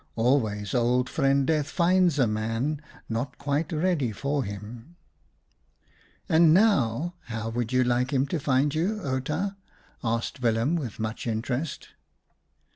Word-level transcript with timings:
Always 0.15 0.73
Old 0.73 1.07
Friend 1.09 1.45
Death 1.45 1.69
finds 1.69 2.17
a 2.17 2.25
man 2.25 2.81
not 3.07 3.37
quite 3.37 3.71
ready 3.71 4.11
for 4.11 4.43
him."" 4.43 4.95
And 6.27 6.55
now 6.55 7.13
how 7.25 7.49
would 7.49 7.71
you 7.71 7.83
like 7.83 8.11
him 8.11 8.25
to 8.29 8.39
find 8.39 8.73
you, 8.73 8.99
Outa?" 9.05 9.57
asked 10.03 10.41
Willem 10.41 10.75
with 10.75 10.97
much 10.99 11.27
interest. 11.27 11.89